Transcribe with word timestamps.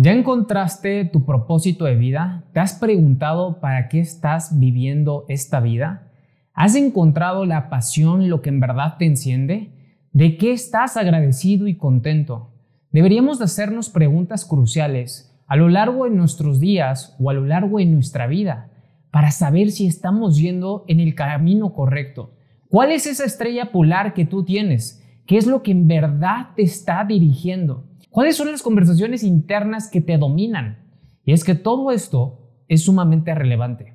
¿Ya 0.00 0.12
encontraste 0.12 1.06
tu 1.06 1.24
propósito 1.24 1.84
de 1.84 1.96
vida? 1.96 2.44
¿Te 2.52 2.60
has 2.60 2.74
preguntado 2.74 3.58
para 3.58 3.88
qué 3.88 3.98
estás 3.98 4.56
viviendo 4.56 5.24
esta 5.28 5.58
vida? 5.58 6.12
¿Has 6.54 6.76
encontrado 6.76 7.44
la 7.44 7.68
pasión, 7.68 8.30
lo 8.30 8.40
que 8.40 8.48
en 8.48 8.60
verdad 8.60 8.94
te 8.96 9.06
enciende? 9.06 9.72
¿De 10.12 10.36
qué 10.36 10.52
estás 10.52 10.96
agradecido 10.96 11.66
y 11.66 11.74
contento? 11.74 12.52
Deberíamos 12.92 13.40
de 13.40 13.46
hacernos 13.46 13.90
preguntas 13.90 14.44
cruciales 14.44 15.36
a 15.48 15.56
lo 15.56 15.68
largo 15.68 16.04
de 16.04 16.10
nuestros 16.10 16.60
días 16.60 17.16
o 17.18 17.28
a 17.28 17.34
lo 17.34 17.44
largo 17.44 17.78
de 17.78 17.86
nuestra 17.86 18.28
vida 18.28 18.70
para 19.10 19.32
saber 19.32 19.72
si 19.72 19.88
estamos 19.88 20.38
yendo 20.38 20.84
en 20.86 21.00
el 21.00 21.16
camino 21.16 21.72
correcto. 21.72 22.34
¿Cuál 22.68 22.92
es 22.92 23.08
esa 23.08 23.24
estrella 23.24 23.72
polar 23.72 24.14
que 24.14 24.24
tú 24.24 24.44
tienes? 24.44 25.04
¿Qué 25.26 25.38
es 25.38 25.48
lo 25.48 25.64
que 25.64 25.72
en 25.72 25.88
verdad 25.88 26.50
te 26.54 26.62
está 26.62 27.04
dirigiendo? 27.04 27.87
¿Cuáles 28.10 28.36
son 28.36 28.50
las 28.50 28.62
conversaciones 28.62 29.22
internas 29.22 29.90
que 29.90 30.00
te 30.00 30.16
dominan? 30.16 30.78
Y 31.24 31.32
es 31.32 31.44
que 31.44 31.54
todo 31.54 31.90
esto 31.90 32.64
es 32.66 32.84
sumamente 32.84 33.34
relevante. 33.34 33.94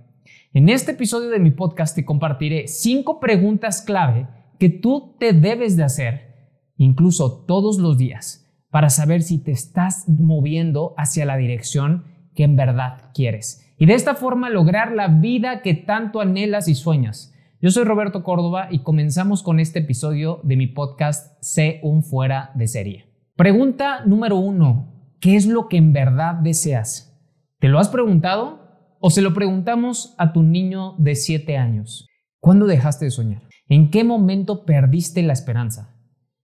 En 0.53 0.69
este 0.69 0.91
episodio 0.91 1.29
de 1.29 1.39
mi 1.39 1.49
podcast 1.49 1.95
te 1.95 2.05
compartiré 2.05 2.67
cinco 2.67 3.19
preguntas 3.19 3.81
clave 3.81 4.27
que 4.59 4.69
tú 4.69 5.15
te 5.19 5.33
debes 5.33 5.75
de 5.77 5.83
hacer, 5.83 6.61
incluso 6.77 7.43
todos 7.47 7.79
los 7.79 7.97
días, 7.97 8.47
para 8.69 8.91
saber 8.91 9.23
si 9.23 9.39
te 9.39 9.51
estás 9.51 10.07
moviendo 10.07 10.93
hacia 10.95 11.25
la 11.25 11.35
dirección 11.35 12.05
que 12.35 12.43
en 12.43 12.55
verdad 12.55 13.09
quieres. 13.15 13.73
Y 13.79 13.87
de 13.87 13.95
esta 13.95 14.13
forma 14.13 14.51
lograr 14.51 14.91
la 14.91 15.07
vida 15.07 15.63
que 15.63 15.73
tanto 15.73 16.21
anhelas 16.21 16.67
y 16.67 16.75
sueñas. 16.75 17.33
Yo 17.61 17.71
soy 17.71 17.83
Roberto 17.83 18.23
Córdoba 18.23 18.67
y 18.69 18.79
comenzamos 18.79 19.41
con 19.41 19.59
este 19.59 19.79
episodio 19.79 20.39
de 20.43 20.55
mi 20.55 20.67
podcast 20.67 21.35
Sé 21.41 21.79
un 21.81 22.03
fuera 22.03 22.51
de 22.53 22.67
serie. 22.67 23.12
Pregunta 23.35 24.05
número 24.05 24.37
uno, 24.37 25.17
¿qué 25.19 25.35
es 25.35 25.47
lo 25.47 25.67
que 25.67 25.77
en 25.77 25.91
verdad 25.91 26.35
deseas? 26.35 27.19
¿Te 27.59 27.67
lo 27.67 27.79
has 27.79 27.89
preguntado? 27.89 28.97
¿O 28.99 29.09
se 29.09 29.23
lo 29.23 29.33
preguntamos 29.33 30.13
a 30.19 30.33
tu 30.33 30.43
niño 30.43 30.93
de 30.99 31.15
7 31.15 31.57
años? 31.57 32.07
¿Cuándo 32.39 32.67
dejaste 32.67 33.05
de 33.05 33.11
soñar? 33.11 33.41
¿En 33.67 33.89
qué 33.89 34.03
momento 34.03 34.65
perdiste 34.65 35.23
la 35.23 35.33
esperanza? 35.33 35.95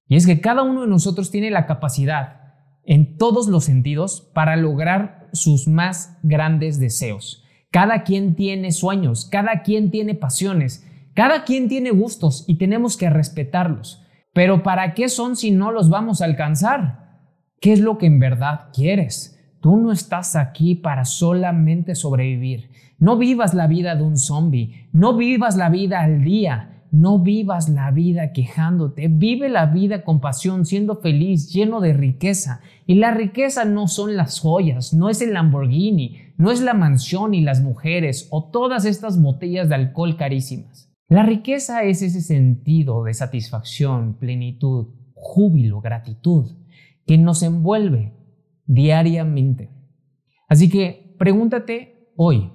Y 0.08 0.16
es 0.16 0.26
que 0.26 0.42
cada 0.42 0.64
uno 0.64 0.82
de 0.82 0.88
nosotros 0.88 1.30
tiene 1.30 1.52
la 1.52 1.68
capacidad, 1.68 2.56
en 2.84 3.18
todos 3.18 3.48
los 3.50 3.66
sentidos, 3.66 4.32
para 4.34 4.56
lograr 4.56 5.30
sus 5.32 5.68
más 5.68 6.18
grandes 6.24 6.80
deseos. 6.80 7.44
Cada 7.70 8.02
quien 8.02 8.34
tiene 8.34 8.72
sueños, 8.72 9.30
cada 9.30 9.62
quien 9.62 9.92
tiene 9.92 10.16
pasiones, 10.16 10.88
cada 11.14 11.44
quien 11.44 11.68
tiene 11.68 11.92
gustos 11.92 12.46
y 12.48 12.58
tenemos 12.58 12.98
que 12.98 13.12
respetarlos. 13.12 14.04
Pero 14.34 14.64
¿para 14.64 14.94
qué 14.94 15.10
son 15.10 15.36
si 15.36 15.52
no 15.52 15.72
los 15.72 15.90
vamos 15.90 16.22
a 16.22 16.26
alcanzar? 16.26 17.10
¿Qué 17.60 17.74
es 17.74 17.80
lo 17.80 17.98
que 17.98 18.06
en 18.06 18.20
verdad 18.20 18.70
quieres? 18.74 19.40
Tú 19.60 19.76
no 19.78 19.92
estás 19.92 20.36
aquí 20.36 20.76
para 20.76 21.04
solamente 21.04 21.96
sobrevivir. 21.96 22.70
No 23.00 23.18
vivas 23.18 23.54
la 23.54 23.68
vida 23.68 23.96
de 23.96 24.04
un 24.04 24.18
zombie. 24.18 24.88
No 24.94 25.16
vivas 25.16 25.58
la 25.58 25.70
vida 25.70 26.02
al 26.02 26.24
día. 26.24 26.84
No 26.92 27.20
vivas 27.20 27.70
la 27.70 27.92
vida 27.92 28.32
quejándote. 28.32 29.08
Vive 29.10 29.50
la 29.50 29.68
vida 29.68 30.04
con 30.04 30.20
pasión, 30.22 30.66
siendo 30.66 30.96
feliz, 30.96 31.52
lleno 31.52 31.82
de 31.82 31.94
riqueza. 31.94 32.62
Y 32.88 32.96
la 32.96 33.12
riqueza 33.12 33.66
no 33.66 33.88
son 33.88 34.16
las 34.16 34.40
joyas, 34.40 34.94
no 34.94 35.10
es 35.10 35.22
el 35.22 35.34
Lamborghini, 35.34 36.18
no 36.38 36.50
es 36.50 36.62
la 36.62 36.74
mansión 36.74 37.34
y 37.34 37.42
las 37.42 37.62
mujeres 37.62 38.28
o 38.32 38.46
todas 38.46 38.86
estas 38.86 39.22
botellas 39.22 39.70
de 39.70 39.76
alcohol 39.76 40.18
carísimas. 40.18 40.89
La 41.10 41.24
riqueza 41.24 41.82
es 41.82 42.04
ese 42.04 42.22
sentido 42.22 43.04
de 43.04 43.16
satisfacción, 43.16 44.14
plenitud, 44.20 44.90
júbilo, 45.16 45.82
gratitud 45.82 46.52
que 47.08 47.18
nos 47.18 47.42
envuelve 47.42 48.14
diariamente. 48.68 49.72
Así 50.48 50.70
que 50.70 51.16
pregúntate 51.18 52.12
hoy, 52.16 52.52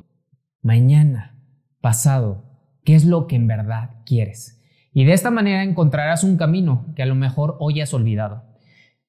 mañana, 0.63 1.37
pasado, 1.81 2.45
qué 2.85 2.95
es 2.95 3.05
lo 3.05 3.27
que 3.27 3.35
en 3.35 3.49
verdad 3.49 3.97
quieres. 4.07 4.63
Y 4.93 5.05
de 5.05 5.15
esta 5.15 5.33
manera 5.33 5.65
encontrarás 5.65 6.23
un 6.23 6.37
camino 6.37 6.87
que 6.95 7.03
a 7.03 7.07
lo 7.07 7.17
mejor 7.17 7.57
hoy 7.59 7.81
has 7.81 7.93
olvidado. 7.93 8.45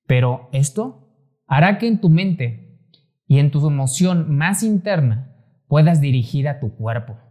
Pero 0.07 0.49
esto 0.53 1.07
hará 1.45 1.77
que 1.77 1.87
en 1.87 2.01
tu 2.01 2.09
mente 2.09 2.79
y 3.27 3.37
en 3.37 3.51
tu 3.51 3.67
emoción 3.67 4.35
más 4.35 4.63
interna 4.63 5.35
puedas 5.67 6.01
dirigir 6.01 6.47
a 6.47 6.59
tu 6.59 6.75
cuerpo 6.75 7.24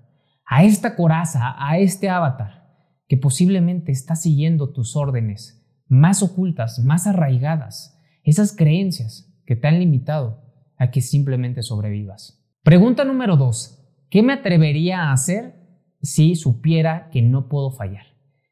a 0.46 0.64
esta 0.64 0.96
coraza, 0.96 1.54
a 1.58 1.78
este 1.78 2.08
avatar, 2.08 2.64
que 3.08 3.16
posiblemente 3.16 3.92
está 3.92 4.16
siguiendo 4.16 4.72
tus 4.72 4.96
órdenes 4.96 5.62
más 5.88 6.22
ocultas, 6.22 6.80
más 6.80 7.06
arraigadas, 7.06 8.00
esas 8.22 8.56
creencias 8.56 9.32
que 9.46 9.56
te 9.56 9.68
han 9.68 9.78
limitado 9.78 10.42
a 10.78 10.90
que 10.90 11.00
simplemente 11.00 11.62
sobrevivas. 11.62 12.42
Pregunta 12.62 13.04
número 13.04 13.36
dos. 13.36 13.80
¿Qué 14.10 14.22
me 14.22 14.32
atrevería 14.32 15.02
a 15.02 15.12
hacer 15.12 15.54
si 16.02 16.34
supiera 16.34 17.10
que 17.10 17.22
no 17.22 17.48
puedo 17.48 17.70
fallar? 17.70 18.06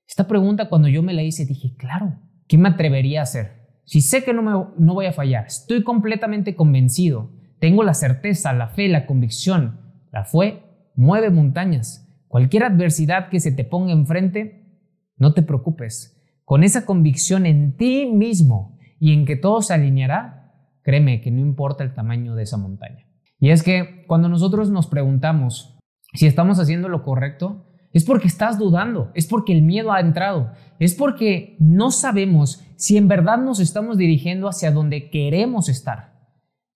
Esta 0.07 0.29
pregunta 0.29 0.69
cuando 0.69 0.89
yo 0.89 1.03
me 1.03 1.15
la 1.15 1.23
hice 1.23 1.47
dije, 1.47 1.75
claro, 1.77 2.19
¿qué 2.47 2.59
me 2.59 2.69
atrevería 2.69 3.21
a 3.21 3.23
hacer? 3.25 3.63
Si 3.85 4.01
sé 4.01 4.25
que 4.25 4.33
no, 4.33 4.43
me, 4.43 4.51
no 4.79 4.95
voy 4.95 5.07
a 5.07 5.13
fallar, 5.13 5.47
estoy 5.47 5.83
completamente 5.83 6.55
convencido, 6.55 7.31
tengo 7.59 7.83
la 7.83 7.95
certeza, 7.95 8.53
la 8.53 8.69
fe, 8.69 8.89
la 8.89 9.07
convicción, 9.07 9.81
la 10.13 10.25
fue 10.25 10.62
mueve 10.95 11.31
montañas. 11.31 12.09
Cualquier 12.29 12.65
adversidad 12.65 13.29
que 13.29 13.41
se 13.41 13.53
te 13.53 13.65
ponga 13.65 13.93
enfrente, 13.93 14.81
no 15.17 15.35
te 15.35 15.43
preocupes. 15.43 16.19
Con 16.45 16.65
esa 16.65 16.85
convicción 16.85 17.47
en 17.47 17.77
ti 17.77 18.07
mismo 18.07 18.79
y 18.99 19.13
en 19.13 19.25
que 19.25 19.37
todo 19.37 19.63
se 19.63 19.75
alineará, 19.75 20.55
créeme 20.83 21.21
que 21.21 21.31
no 21.31 21.41
importa 21.41 21.85
el 21.85 21.95
tamaño 21.95 22.35
de 22.35 22.43
esa 22.45 22.57
montaña. 22.57 23.07
Y 23.39 23.51
es 23.51 23.63
que 23.63 24.05
cuando 24.07 24.29
nosotros 24.29 24.71
nos 24.71 24.87
preguntamos 24.87 25.79
si 26.15 26.27
estamos 26.27 26.59
haciendo 26.59 26.89
lo 26.89 27.03
correcto, 27.03 27.67
es 27.93 28.05
porque 28.05 28.29
estás 28.29 28.59
dudando, 28.59 29.11
es 29.15 29.27
porque 29.27 29.53
el 29.53 29.63
miedo 29.63 29.93
ha 29.93 30.01
entrado, 30.01 30.53
es 30.79 30.95
porque 30.95 31.57
no 31.59 31.91
sabemos 31.91 32.65
si 32.77 32.97
en 32.97 33.09
verdad 33.09 33.39
nos 33.39 33.61
estamos 33.61 33.99
dirigiendo 33.99 34.49
hacia 34.49 34.73
donde 34.73 35.11
queremos 35.11 35.69
estar. 35.69 36.13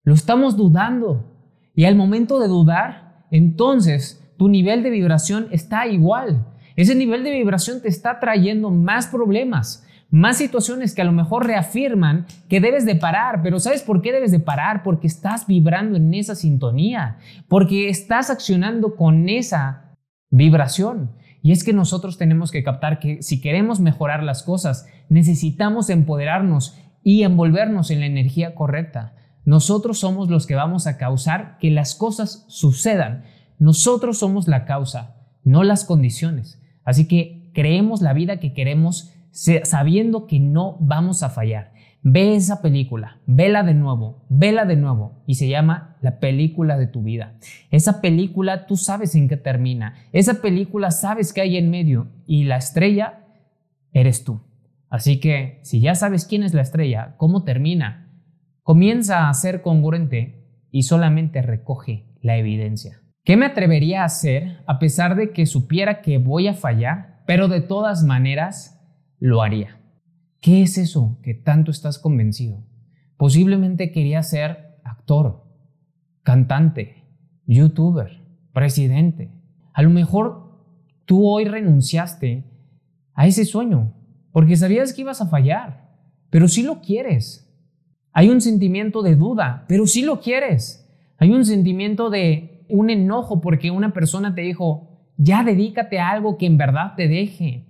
Lo 0.03 0.15
estamos 0.15 0.56
dudando. 0.56 1.33
Y 1.75 1.84
al 1.84 1.97
momento 1.97 2.38
de 2.38 2.48
dudar, 2.48 3.06
entonces 3.31 4.22
tu 4.37 4.48
nivel 4.48 4.82
de 4.82 4.91
vibración 4.91 5.48
está 5.50 5.87
igual. 5.87 6.47
Ese 6.76 6.94
nivel 6.94 7.25
de 7.25 7.31
vibración 7.31 7.81
te 7.81 7.88
está 7.88 8.20
trayendo 8.20 8.70
más 8.70 9.06
problemas, 9.06 9.87
más 10.10 10.38
situaciones 10.38 10.94
que 10.94 11.03
a 11.03 11.06
lo 11.06 11.12
mejor 11.12 11.47
reafirman 11.47 12.26
que 12.48 12.60
debes 12.60 12.84
de 12.84 12.97
parar, 12.97 13.41
pero 13.42 13.59
¿sabes 13.59 13.82
por 13.82 14.03
qué 14.03 14.12
debes 14.12 14.31
de 14.31 14.41
parar? 14.41 14.82
Porque 14.82 15.06
estás 15.06 15.47
vibrando 15.47 15.97
en 15.97 16.12
esa 16.15 16.34
sintonía, 16.34 17.19
porque 17.48 17.88
estás 17.88 18.31
accionando 18.31 18.94
con 18.94 19.28
esa 19.28 19.97
vibración. 20.31 21.12
Y 21.42 21.53
es 21.53 21.65
que 21.65 21.72
nosotros 21.72 22.19
tenemos 22.19 22.50
que 22.50 22.62
captar 22.62 22.98
que 22.98 23.22
si 23.22 23.41
queremos 23.41 23.81
mejorar 23.81 24.22
las 24.22 24.42
cosas, 24.42 24.88
necesitamos 25.09 25.91
empoderarnos 25.91 26.78
y 27.03 27.22
envolvernos 27.22 27.91
en 27.91 28.00
la 28.00 28.06
energía 28.06 28.54
correcta. 28.54 29.15
Nosotros 29.47 30.01
somos 30.01 30.29
los 30.29 30.47
que 30.47 30.57
vamos 30.57 30.87
a 30.87 30.99
causar 30.99 31.57
que 31.59 31.71
las 31.71 31.95
cosas 31.95 32.45
sucedan. 32.49 33.23
Nosotros 33.59 34.19
somos 34.19 34.49
la 34.49 34.67
causa, 34.67 35.15
no 35.45 35.62
las 35.62 35.84
condiciones. 35.84 36.61
Así 36.84 37.07
que 37.07 37.51
creemos 37.55 38.03
la 38.03 38.12
vida 38.12 38.41
que 38.41 38.53
queremos 38.53 39.12
sabiendo 39.62 40.27
que 40.27 40.41
no 40.41 40.77
vamos 40.81 41.23
a 41.23 41.31
fallar. 41.31 41.73
Ve 42.03 42.34
esa 42.34 42.61
película, 42.61 43.19
vela 43.27 43.62
de 43.62 43.75
nuevo, 43.75 44.25
vela 44.29 44.65
de 44.65 44.77
nuevo 44.77 45.23
y 45.27 45.37
se 45.37 45.49
llama 45.49 45.97
la 46.01 46.19
película 46.19 46.77
de 46.77 46.89
tu 46.89 47.03
vida. 47.03 47.34
Esa 47.71 48.01
película 48.01 48.67
tú 48.67 48.77
sabes 48.77 49.15
en 49.15 49.28
qué 49.28 49.37
termina, 49.37 49.95
esa 50.13 50.41
película 50.41 50.91
sabes 50.91 51.33
que 51.33 51.41
hay 51.41 51.57
en 51.57 51.71
medio 51.71 52.09
y 52.27 52.45
la 52.45 52.57
estrella 52.57 53.25
eres 53.93 54.25
tú. 54.25 54.41
Así 54.89 55.21
que 55.21 55.61
si 55.63 55.81
ya 55.81 55.95
sabes 55.95 56.27
quién 56.27 56.43
es 56.43 56.55
la 56.55 56.63
estrella, 56.63 57.15
cómo 57.17 57.45
termina, 57.45 58.06
comienza 58.66 59.28
a 59.28 59.34
ser 59.34 59.62
congruente 59.62 60.44
y 60.72 60.83
solamente 60.83 61.41
recoge 61.41 62.04
la 62.21 62.36
evidencia. 62.36 63.01
¿Qué 63.22 63.36
me 63.36 63.47
atrevería 63.47 64.03
a 64.03 64.07
hacer 64.07 64.65
a 64.66 64.80
pesar 64.80 65.15
de 65.15 65.30
que 65.30 65.47
supiera 65.47 66.03
que 66.03 66.18
voy 66.18 66.48
a 66.48 66.54
fallar, 66.54 67.22
pero 67.28 67.47
de 67.47 67.60
todas 67.60 68.03
maneras 68.03 68.84
lo 69.21 69.42
haría? 69.42 69.78
¿Qué 70.41 70.63
es 70.63 70.78
eso 70.78 71.21
que 71.22 71.33
tanto 71.33 71.71
estás 71.71 72.01
convencido? 72.01 72.66
Posiblemente 73.16 73.92
quería 73.92 74.21
ser 74.24 74.80
actor, 74.83 75.45
cantante, 76.24 77.04
youtuber, 77.47 78.21
presidente. 78.53 79.30
A 79.74 79.83
lo 79.83 79.91
mejor 79.91 80.60
tú 81.04 81.24
hoy 81.28 81.45
renunciaste 81.45 82.42
a 83.15 83.28
ese 83.28 83.45
sueño 83.45 83.95
porque 84.33 84.57
sabías 84.57 84.92
que 84.92 85.03
ibas 85.03 85.21
a 85.21 85.28
fallar, 85.28 86.01
pero 86.30 86.48
si 86.48 86.65
lo 86.65 86.80
quieres. 86.80 87.46
Hay 88.18 88.30
un 88.30 88.41
sentimiento 88.41 89.03
de 89.03 89.15
duda, 89.15 89.66
pero 89.68 89.86
si 89.86 90.01
lo 90.01 90.21
quieres. 90.22 90.89
Hay 91.18 91.33
un 91.33 91.45
sentimiento 91.45 92.09
de 92.09 92.65
un 92.66 92.89
enojo 92.89 93.42
porque 93.42 93.71
una 93.71 93.92
persona 93.92 94.34
te 94.34 94.41
dijo, 94.41 94.89
ya 95.18 95.45
dedícate 95.45 96.01
a 96.01 96.09
algo 96.13 96.39
que 96.39 96.47
en 96.47 96.57
verdad 96.57 96.95
te 96.97 97.09
deje. 97.09 97.66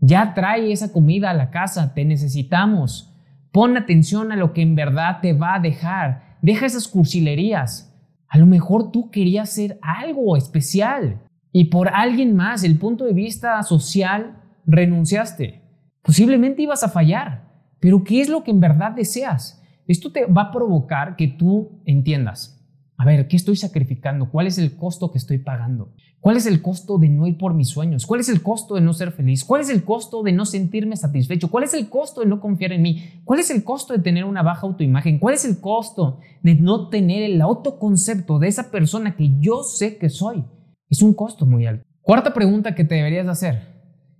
Ya 0.00 0.32
trae 0.32 0.72
esa 0.72 0.90
comida 0.90 1.28
a 1.28 1.34
la 1.34 1.50
casa, 1.50 1.92
te 1.92 2.06
necesitamos. 2.06 3.14
Pon 3.52 3.76
atención 3.76 4.32
a 4.32 4.36
lo 4.36 4.54
que 4.54 4.62
en 4.62 4.74
verdad 4.74 5.18
te 5.20 5.34
va 5.34 5.56
a 5.56 5.60
dejar. 5.60 6.38
deja 6.40 6.64
esas 6.64 6.88
cursilerías. 6.88 7.94
A 8.26 8.38
lo 8.38 8.46
mejor 8.46 8.92
tú 8.92 9.10
querías 9.10 9.50
ser 9.50 9.78
algo 9.82 10.34
especial 10.34 11.20
y 11.52 11.64
por 11.64 11.90
alguien 11.90 12.34
más, 12.34 12.64
el 12.64 12.78
punto 12.78 13.04
de 13.04 13.12
vista 13.12 13.62
social, 13.64 14.38
renunciaste. 14.64 15.60
Posiblemente 16.00 16.62
ibas 16.62 16.84
a 16.84 16.88
fallar, 16.88 17.50
pero 17.80 18.02
¿qué 18.02 18.22
es 18.22 18.30
lo 18.30 18.42
que 18.44 18.50
en 18.50 18.60
verdad 18.60 18.92
deseas? 18.92 19.59
Esto 19.90 20.12
te 20.12 20.24
va 20.24 20.42
a 20.42 20.52
provocar 20.52 21.16
que 21.16 21.26
tú 21.26 21.82
entiendas, 21.84 22.64
a 22.96 23.04
ver, 23.04 23.26
¿qué 23.26 23.34
estoy 23.34 23.56
sacrificando? 23.56 24.30
¿Cuál 24.30 24.46
es 24.46 24.56
el 24.56 24.76
costo 24.76 25.10
que 25.10 25.18
estoy 25.18 25.38
pagando? 25.38 25.96
¿Cuál 26.20 26.36
es 26.36 26.46
el 26.46 26.62
costo 26.62 26.96
de 26.96 27.08
no 27.08 27.26
ir 27.26 27.36
por 27.36 27.54
mis 27.54 27.70
sueños? 27.70 28.06
¿Cuál 28.06 28.20
es 28.20 28.28
el 28.28 28.40
costo 28.40 28.76
de 28.76 28.82
no 28.82 28.92
ser 28.92 29.10
feliz? 29.10 29.44
¿Cuál 29.44 29.62
es 29.62 29.68
el 29.68 29.82
costo 29.82 30.22
de 30.22 30.30
no 30.30 30.46
sentirme 30.46 30.94
satisfecho? 30.94 31.50
¿Cuál 31.50 31.64
es 31.64 31.74
el 31.74 31.88
costo 31.88 32.20
de 32.20 32.28
no 32.28 32.40
confiar 32.40 32.70
en 32.70 32.82
mí? 32.82 33.02
¿Cuál 33.24 33.40
es 33.40 33.50
el 33.50 33.64
costo 33.64 33.92
de 33.92 33.98
tener 33.98 34.24
una 34.24 34.44
baja 34.44 34.64
autoimagen? 34.64 35.18
¿Cuál 35.18 35.34
es 35.34 35.44
el 35.44 35.60
costo 35.60 36.20
de 36.40 36.54
no 36.54 36.88
tener 36.88 37.24
el 37.24 37.40
autoconcepto 37.40 38.38
de 38.38 38.46
esa 38.46 38.70
persona 38.70 39.16
que 39.16 39.40
yo 39.40 39.64
sé 39.64 39.98
que 39.98 40.08
soy? 40.08 40.44
Es 40.88 41.02
un 41.02 41.14
costo 41.14 41.46
muy 41.46 41.66
alto. 41.66 41.84
Cuarta 42.00 42.32
pregunta 42.32 42.76
que 42.76 42.84
te 42.84 42.94
deberías 42.94 43.26
hacer. 43.26 43.66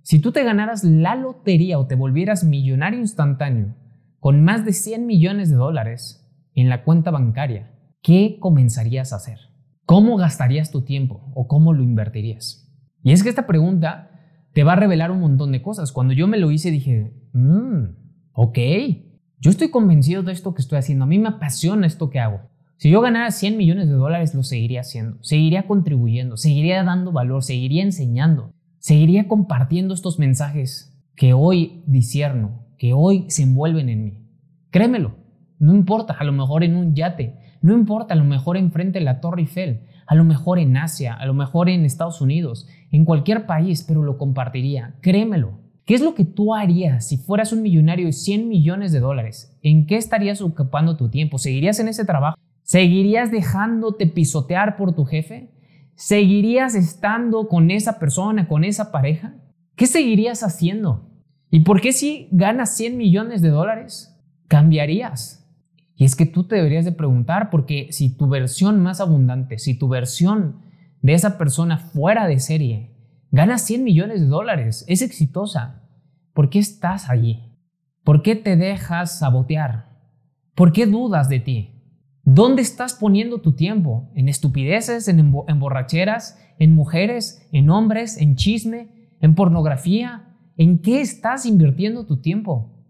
Si 0.01 0.19
tú 0.19 0.33
te 0.33 0.43
ganaras 0.43 0.83
la 0.83 1.15
lotería 1.15 1.79
o 1.79 1.87
te 1.87 1.95
volvieras 1.95 2.43
millonario 2.43 2.99
instantáneo 2.99 3.75
con 4.21 4.43
más 4.43 4.63
de 4.65 4.71
100 4.71 5.07
millones 5.07 5.49
de 5.49 5.55
dólares 5.55 6.31
en 6.53 6.69
la 6.69 6.83
cuenta 6.83 7.09
bancaria, 7.09 7.71
¿qué 8.03 8.37
comenzarías 8.39 9.11
a 9.11 9.15
hacer? 9.15 9.39
¿Cómo 9.85 10.15
gastarías 10.15 10.69
tu 10.69 10.83
tiempo 10.83 11.31
o 11.33 11.47
cómo 11.47 11.73
lo 11.73 11.81
invertirías? 11.81 12.71
Y 13.01 13.13
es 13.13 13.23
que 13.23 13.29
esta 13.29 13.47
pregunta 13.47 14.11
te 14.53 14.63
va 14.63 14.73
a 14.73 14.75
revelar 14.75 15.09
un 15.09 15.21
montón 15.21 15.51
de 15.51 15.63
cosas. 15.63 15.91
Cuando 15.91 16.13
yo 16.13 16.27
me 16.27 16.37
lo 16.37 16.51
hice 16.51 16.69
dije, 16.69 17.15
mmm, 17.33 17.95
ok, 18.33 18.59
yo 19.39 19.49
estoy 19.49 19.71
convencido 19.71 20.21
de 20.21 20.33
esto 20.33 20.53
que 20.53 20.61
estoy 20.61 20.77
haciendo, 20.77 21.05
a 21.05 21.07
mí 21.07 21.17
me 21.17 21.29
apasiona 21.29 21.87
esto 21.87 22.11
que 22.11 22.19
hago. 22.19 22.41
Si 22.77 22.91
yo 22.91 23.01
ganara 23.01 23.31
100 23.31 23.57
millones 23.57 23.87
de 23.87 23.95
dólares, 23.95 24.35
lo 24.35 24.43
seguiría 24.43 24.81
haciendo, 24.81 25.17
seguiría 25.23 25.65
contribuyendo, 25.65 26.37
seguiría 26.37 26.83
dando 26.83 27.11
valor, 27.11 27.41
seguiría 27.41 27.81
enseñando, 27.81 28.53
seguiría 28.77 29.27
compartiendo 29.27 29.95
estos 29.95 30.19
mensajes 30.19 30.95
que 31.15 31.33
hoy 31.33 31.83
disierno, 31.87 32.60
que 32.81 32.93
hoy 32.93 33.25
se 33.29 33.43
envuelven 33.43 33.89
en 33.89 34.03
mí. 34.03 34.17
Créemelo, 34.71 35.13
no 35.59 35.75
importa, 35.75 36.15
a 36.19 36.23
lo 36.23 36.31
mejor 36.31 36.63
en 36.63 36.75
un 36.75 36.95
yate, 36.95 37.35
no 37.61 37.75
importa, 37.75 38.15
a 38.15 38.17
lo 38.17 38.23
mejor 38.23 38.57
enfrente 38.57 38.97
de 38.97 39.05
la 39.05 39.21
Torre 39.21 39.41
Eiffel, 39.41 39.81
a 40.07 40.15
lo 40.15 40.23
mejor 40.23 40.57
en 40.57 40.75
Asia, 40.75 41.13
a 41.13 41.27
lo 41.27 41.35
mejor 41.35 41.69
en 41.69 41.85
Estados 41.85 42.21
Unidos, 42.21 42.67
en 42.91 43.05
cualquier 43.05 43.45
país, 43.45 43.85
pero 43.87 44.01
lo 44.01 44.17
compartiría. 44.17 44.95
Créemelo. 45.01 45.59
¿Qué 45.85 45.93
es 45.93 46.01
lo 46.01 46.15
que 46.15 46.25
tú 46.25 46.55
harías 46.55 47.07
si 47.07 47.17
fueras 47.17 47.53
un 47.53 47.61
millonario 47.61 48.07
de 48.07 48.13
100 48.13 48.49
millones 48.49 48.91
de 48.91 48.99
dólares? 48.99 49.55
¿En 49.61 49.85
qué 49.85 49.97
estarías 49.97 50.41
ocupando 50.41 50.97
tu 50.97 51.07
tiempo? 51.07 51.37
¿Seguirías 51.37 51.79
en 51.79 51.87
ese 51.87 52.03
trabajo? 52.03 52.35
¿Seguirías 52.63 53.29
dejándote 53.29 54.07
pisotear 54.07 54.75
por 54.75 54.95
tu 54.95 55.05
jefe? 55.05 55.51
¿Seguirías 55.93 56.73
estando 56.73 57.47
con 57.47 57.69
esa 57.69 57.99
persona, 57.99 58.47
con 58.47 58.63
esa 58.63 58.91
pareja? 58.91 59.35
¿Qué 59.75 59.85
seguirías 59.85 60.41
haciendo? 60.41 61.10
¿Y 61.51 61.59
por 61.59 61.81
qué 61.81 61.91
si 61.91 62.29
ganas 62.31 62.77
100 62.77 62.97
millones 62.97 63.41
de 63.41 63.49
dólares, 63.49 64.17
cambiarías? 64.47 65.45
Y 65.95 66.05
es 66.05 66.15
que 66.15 66.25
tú 66.25 66.45
te 66.45 66.55
deberías 66.55 66.85
de 66.85 66.93
preguntar, 66.93 67.49
porque 67.49 67.89
si 67.91 68.15
tu 68.15 68.29
versión 68.29 68.79
más 68.79 69.01
abundante, 69.01 69.59
si 69.59 69.77
tu 69.77 69.89
versión 69.89 70.61
de 71.01 71.13
esa 71.13 71.37
persona 71.37 71.77
fuera 71.77 72.25
de 72.25 72.39
serie, 72.39 72.95
gana 73.31 73.57
100 73.57 73.83
millones 73.83 74.21
de 74.21 74.27
dólares, 74.27 74.85
es 74.87 75.01
exitosa, 75.01 75.83
¿por 76.33 76.49
qué 76.49 76.59
estás 76.59 77.09
allí? 77.09 77.51
¿Por 78.05 78.23
qué 78.23 78.35
te 78.37 78.55
dejas 78.55 79.19
sabotear? 79.19 79.89
¿Por 80.55 80.71
qué 80.71 80.85
dudas 80.85 81.27
de 81.27 81.41
ti? 81.41 81.81
¿Dónde 82.23 82.61
estás 82.61 82.93
poniendo 82.93 83.41
tu 83.41 83.53
tiempo? 83.53 84.09
¿En 84.15 84.29
estupideces, 84.29 85.09
en, 85.09 85.19
en 85.19 85.59
borracheras, 85.59 86.39
en 86.59 86.73
mujeres, 86.73 87.45
en 87.51 87.69
hombres, 87.69 88.17
en 88.17 88.37
chisme, 88.37 89.09
en 89.19 89.35
pornografía? 89.35 90.30
¿En 90.61 90.77
qué 90.77 91.01
estás 91.01 91.47
invirtiendo 91.47 92.05
tu 92.05 92.21
tiempo? 92.21 92.85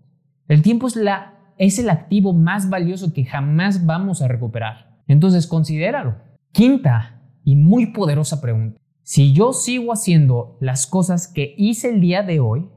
El 0.50 0.62
tiempo 0.62 0.88
es 0.88 0.98
la 0.98 1.54
es 1.58 1.80
el 1.80 1.90
activo 1.90 2.34
más 2.34 2.70
valioso 2.70 3.14
que 3.14 3.24
jamás 3.24 3.86
vamos 3.86 4.22
a 4.22 4.28
recuperar. 4.28 5.02
Entonces 5.08 5.48
considéralo. 5.48 6.18
Quinta 6.52 7.22
y 7.46 7.56
muy 7.56 7.94
poderosa 7.94 8.42
pregunta. 8.42 8.78
Si 9.04 9.32
yo 9.32 9.54
sigo 9.54 9.94
haciendo 9.94 10.58
las 10.60 10.86
cosas 10.86 11.30
que 11.30 11.56
hice 11.58 11.92
el 11.92 12.02
día 12.02 12.24
de 12.24 12.42
hoy, 12.42 12.70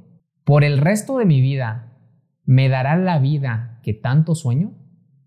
por 0.44 0.62
el 0.62 0.78
resto 0.78 1.18
de 1.18 1.24
mi 1.24 1.40
vida, 1.40 1.98
¿me 2.44 2.68
dará 2.68 2.96
la 2.96 3.18
vida 3.18 3.80
que 3.82 3.94
tanto 3.94 4.36
sueño? 4.36 4.74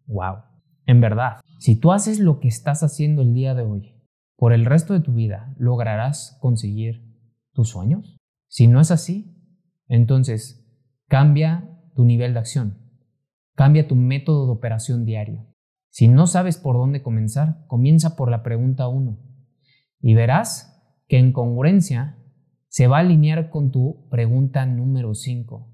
Wow. 0.05 0.43
En 0.85 1.01
verdad, 1.01 1.41
si 1.59 1.77
tú 1.77 1.91
haces 1.91 2.19
lo 2.21 2.39
que 2.39 2.47
estás 2.47 2.83
haciendo 2.83 3.21
el 3.21 3.33
día 3.33 3.53
de 3.53 3.63
hoy, 3.63 3.95
por 4.37 4.53
el 4.53 4.63
resto 4.63 4.93
de 4.93 5.01
tu 5.01 5.11
vida, 5.11 5.53
¿lograrás 5.57 6.37
conseguir 6.39 7.03
tus 7.51 7.67
sueños? 7.67 8.15
Si 8.47 8.67
no 8.67 8.79
es 8.79 8.91
así, 8.91 9.33
entonces 9.87 10.65
cambia 11.07 11.69
tu 11.95 12.05
nivel 12.05 12.33
de 12.33 12.39
acción. 12.39 12.77
Cambia 13.55 13.87
tu 13.87 13.95
método 13.95 14.45
de 14.45 14.51
operación 14.51 15.05
diario. 15.05 15.47
Si 15.89 16.07
no 16.07 16.27
sabes 16.27 16.57
por 16.57 16.75
dónde 16.75 17.01
comenzar, 17.01 17.65
comienza 17.67 18.15
por 18.15 18.29
la 18.29 18.43
pregunta 18.43 18.87
1 18.87 19.17
y 19.99 20.13
verás 20.13 20.79
que 21.07 21.17
en 21.17 21.31
congruencia 21.31 22.17
se 22.67 22.87
va 22.87 22.97
a 22.97 23.01
alinear 23.01 23.49
con 23.49 23.71
tu 23.71 24.07
pregunta 24.09 24.65
número 24.65 25.15
5. 25.15 25.73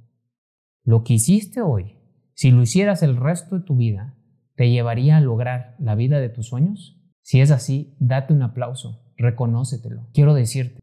Lo 0.83 1.03
que 1.03 1.15
hiciste 1.15 1.61
hoy, 1.61 1.97
si 2.35 2.51
lo 2.51 2.61
hicieras 2.61 3.03
el 3.03 3.17
resto 3.17 3.57
de 3.57 3.65
tu 3.65 3.75
vida, 3.75 4.15
¿te 4.55 4.69
llevaría 4.69 5.17
a 5.17 5.21
lograr 5.21 5.75
la 5.79 5.95
vida 5.95 6.19
de 6.19 6.29
tus 6.29 6.47
sueños? 6.47 6.99
Si 7.21 7.41
es 7.41 7.51
así, 7.51 7.95
date 7.99 8.33
un 8.33 8.43
aplauso, 8.43 9.01
reconócetelo. 9.17 10.07
Quiero 10.13 10.33
decirte 10.33 10.79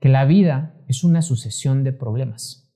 que 0.00 0.08
la 0.08 0.24
vida 0.24 0.74
es 0.88 1.04
una 1.04 1.22
sucesión 1.22 1.84
de 1.84 1.92
problemas. 1.92 2.69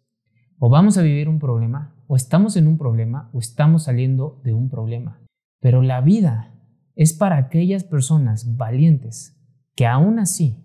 O 0.66 0.70
vamos 0.70 0.96
a 0.96 1.02
vivir 1.02 1.28
un 1.28 1.40
problema 1.40 1.94
o 2.06 2.16
estamos 2.16 2.56
en 2.56 2.66
un 2.66 2.78
problema 2.78 3.28
o 3.34 3.38
estamos 3.38 3.82
saliendo 3.82 4.40
de 4.44 4.54
un 4.54 4.70
problema. 4.70 5.20
Pero 5.60 5.82
la 5.82 6.00
vida 6.00 6.54
es 6.94 7.12
para 7.12 7.36
aquellas 7.36 7.84
personas 7.84 8.56
valientes 8.56 9.38
que 9.76 9.84
aún 9.84 10.18
así, 10.18 10.64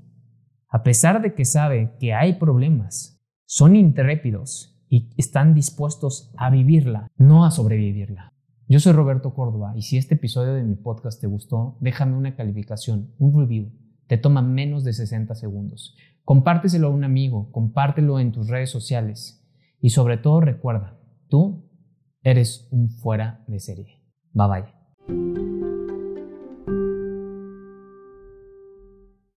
a 0.69 0.83
pesar 0.83 1.21
de 1.21 1.33
que 1.33 1.43
sabe 1.43 1.97
que 1.99 2.13
hay 2.13 2.35
problemas, 2.35 3.19
son 3.45 3.75
intrépidos 3.75 4.81
y 4.87 5.09
están 5.17 5.53
dispuestos 5.53 6.31
a 6.37 6.49
vivirla, 6.49 7.09
no 7.17 7.43
a 7.43 7.51
sobrevivirla. 7.51 8.31
Yo 8.69 8.79
soy 8.79 8.93
Roberto 8.93 9.33
Córdoba 9.33 9.73
y 9.75 9.81
si 9.81 9.97
este 9.97 10.15
episodio 10.15 10.53
de 10.53 10.63
mi 10.63 10.75
podcast 10.75 11.19
te 11.19 11.27
gustó, 11.27 11.75
déjame 11.81 12.15
una 12.15 12.37
calificación, 12.37 13.11
un 13.19 13.37
review. 13.37 13.73
Te 14.07 14.17
toma 14.17 14.41
menos 14.41 14.85
de 14.85 14.93
60 14.93 15.35
segundos. 15.35 15.97
Compárteselo 16.23 16.87
a 16.87 16.91
un 16.91 17.03
amigo, 17.03 17.51
compártelo 17.51 18.21
en 18.21 18.31
tus 18.31 18.47
redes 18.47 18.69
sociales 18.69 19.38
y 19.81 19.91
sobre 19.91 20.17
todo 20.17 20.41
recuerda, 20.41 20.99
tú 21.29 21.69
eres 22.23 22.67
un 22.71 22.89
fuera 22.89 23.43
de 23.47 23.59
serie. 23.59 24.01
Bye 24.33 24.47
bye. 25.07 25.48